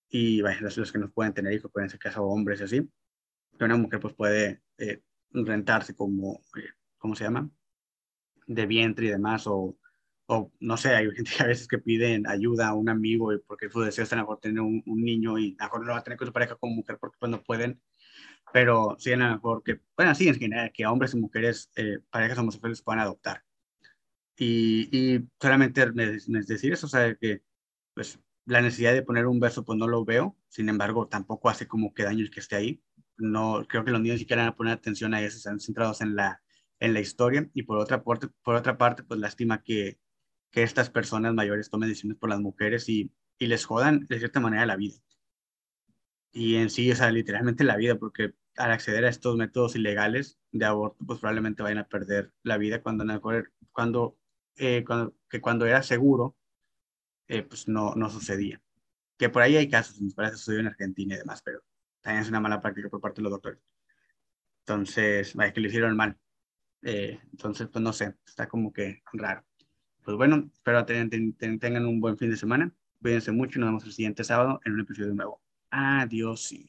y 0.10 0.42
bueno, 0.42 0.68
los, 0.76 0.92
que 0.92 1.00
no 1.00 1.10
pueden 1.10 1.34
tener 1.34 1.54
hijos 1.54 1.72
pueden 1.72 1.90
ser 1.90 2.00
casados 2.00 2.30
hombres 2.30 2.60
y 2.60 2.64
así, 2.64 2.90
que 3.58 3.64
una 3.64 3.78
mujer 3.78 4.02
pues 4.02 4.14
puede 4.14 4.62
eh, 4.78 5.02
rentarse 5.32 5.96
como, 5.96 6.42
eh, 6.58 6.70
¿cómo 6.98 7.16
se 7.16 7.24
llama? 7.24 7.50
De 8.48 8.66
vientre 8.66 9.06
y 9.06 9.10
demás, 9.10 9.48
o, 9.48 9.78
o 10.32 10.52
no 10.62 10.78
sé, 10.78 10.96
hay 10.96 11.12
gente 11.12 11.32
que 11.36 11.44
a 11.44 11.48
veces 11.48 11.68
que 11.68 11.78
piden 11.78 12.26
ayuda 12.28 12.70
a 12.70 12.74
un 12.74 12.90
amigo 12.90 13.32
porque 13.48 13.70
su 13.70 13.82
deseo 13.82 14.06
es 14.06 14.14
a 14.14 14.16
mejor 14.16 14.40
tener 14.40 14.62
un, 14.62 14.84
niño 14.86 15.38
y 15.38 15.58
a 15.60 15.66
lo 15.66 15.70
mejor 15.70 15.86
no 15.86 15.92
va 15.92 15.98
a 16.00 16.04
tener 16.04 16.18
con 16.18 16.28
su 16.28 16.34
pareja 16.34 16.56
como 16.56 16.76
mujer 16.76 16.98
porque 17.00 17.18
pues 17.20 17.30
no 17.30 17.44
pueden, 17.44 17.82
pero 18.54 18.96
sí 19.00 19.12
a 19.12 19.18
lo 19.18 19.30
mejor 19.30 19.64
que, 19.64 19.82
bueno, 19.98 20.16
sí, 20.16 20.28
en 20.30 20.36
general, 20.36 20.72
que 20.74 20.86
hombres 20.86 21.14
y 21.14 21.20
mujeres, 21.20 21.70
eh, 21.76 22.00
parejas 22.10 22.38
homosexuales 22.40 22.82
puedan 22.82 23.02
adoptar. 23.02 23.44
Y, 24.38 24.90
y 24.98 25.30
solamente 25.40 25.84
es 26.16 26.48
decir 26.48 26.74
eso, 26.74 26.88
o 26.88 26.90
sea, 26.90 27.14
que 27.16 27.44
pues 27.94 28.20
la 28.46 28.62
necesidad 28.62 28.94
de 28.94 29.04
poner 29.04 29.28
un 29.28 29.40
verso, 29.40 29.66
pues 29.66 29.78
no 29.78 29.88
lo 29.88 30.06
veo. 30.06 30.38
Sin 30.50 30.70
embargo, 30.70 31.08
tampoco 31.08 31.50
hace 31.50 31.68
como 31.68 31.94
que 31.94 32.04
daño 32.04 32.22
el 32.22 32.32
que 32.32 32.40
esté 32.40 32.56
ahí. 32.56 32.84
No, 33.18 33.66
creo 33.68 33.84
que 33.86 33.92
los 33.92 34.02
niños 34.02 34.16
ni 34.16 34.20
siquiera 34.20 34.44
van 34.44 34.54
a 34.54 34.56
poner 34.56 34.74
atención 34.74 35.14
a 35.14 35.22
eso, 35.22 35.38
están 35.38 35.60
centrados 35.60 36.02
en 36.02 36.16
la, 36.16 36.42
en 36.80 36.94
la 36.94 37.02
historia. 37.02 37.50
Y 37.54 37.64
por 37.64 37.78
otra, 37.78 38.04
parte, 38.04 38.30
por 38.44 38.56
otra 38.56 38.78
parte, 38.78 39.04
pues 39.04 39.20
lástima 39.20 39.62
que, 39.64 40.00
que 40.52 40.64
estas 40.64 40.90
personas 40.90 41.34
mayores 41.34 41.70
tomen 41.70 41.90
decisiones 41.90 42.18
por 42.18 42.30
las 42.30 42.40
mujeres 42.40 42.90
y, 42.90 43.12
y 43.40 43.48
les 43.48 43.66
jodan 43.66 44.06
de 44.08 44.20
cierta 44.20 44.40
manera 44.40 44.66
la 44.66 44.76
vida. 44.76 44.98
Y 46.32 46.56
en 46.56 46.70
sí, 46.70 46.90
o 46.92 46.96
sea, 46.96 47.12
literalmente 47.12 47.64
la 47.64 47.76
vida, 47.78 47.96
porque 47.98 48.34
al 48.56 48.72
acceder 48.72 49.06
a 49.06 49.10
estos 49.10 49.36
métodos 49.38 49.76
ilegales 49.76 50.40
de 50.52 50.66
aborto, 50.66 51.06
pues 51.06 51.20
probablemente 51.20 51.64
vayan 51.64 51.80
a 51.80 51.88
perder 51.88 52.34
la 52.44 52.58
vida 52.58 52.82
cuando, 52.82 53.06
cuando, 53.72 54.18
eh, 54.56 54.84
cuando, 54.86 55.16
que 55.30 55.42
cuando 55.42 55.66
era 55.66 55.84
seguro, 55.84 56.38
eh, 57.28 57.44
pues 57.44 57.68
no, 57.68 57.96
no 57.96 58.10
sucedía. 58.10 58.62
Que 59.18 59.30
por 59.30 59.42
ahí 59.42 59.58
hay 59.58 59.70
casos, 59.70 60.02
me 60.02 60.12
parece 60.12 60.38
sucedió 60.38 60.62
en 60.62 60.68
Argentina 60.68 61.16
y 61.16 61.18
demás, 61.18 61.42
pero 61.44 61.64
también 62.02 62.24
es 62.24 62.30
una 62.30 62.40
mala 62.40 62.62
práctica 62.62 62.90
por 62.90 63.02
parte 63.02 63.18
de 63.18 63.24
los 63.24 63.32
doctores. 63.32 63.60
Entonces, 64.66 65.34
vaya 65.36 65.54
que 65.54 65.62
lo 65.62 65.68
hicieron 65.68 65.96
mal. 65.96 66.18
Eh, 66.84 67.20
entonces, 67.32 67.68
pues 67.70 67.84
no 67.84 67.94
sé, 67.94 68.16
está 68.26 68.48
como 68.48 68.74
que 68.74 69.04
raro. 69.14 69.46
Pues 70.12 70.18
bueno, 70.18 70.50
espero 70.54 70.86
tengan 70.86 71.86
un 71.86 72.02
buen 72.02 72.18
fin 72.18 72.30
de 72.30 72.36
semana. 72.36 72.70
Cuídense 73.02 73.32
mucho 73.32 73.58
y 73.58 73.62
nos 73.62 73.70
vemos 73.70 73.86
el 73.86 73.94
siguiente 73.94 74.26
sábado 74.26 74.60
en 74.66 74.74
un 74.74 74.82
episodio 74.82 75.14
nuevo. 75.14 75.42
Adiós. 75.70 76.54